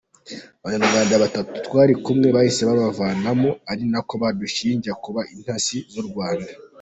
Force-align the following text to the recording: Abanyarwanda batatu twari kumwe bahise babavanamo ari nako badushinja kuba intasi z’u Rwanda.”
Abanyarwanda 0.61 1.15
batatu 1.23 1.51
twari 1.65 1.93
kumwe 2.03 2.27
bahise 2.35 2.61
babavanamo 2.69 3.49
ari 3.71 3.83
nako 3.91 4.13
badushinja 4.21 4.91
kuba 5.03 5.21
intasi 5.33 5.77
z’u 5.93 6.05
Rwanda.” 6.09 6.51